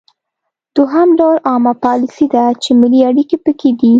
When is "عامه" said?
1.47-1.73